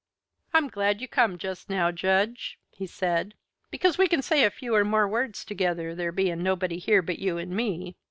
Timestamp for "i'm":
0.51-0.67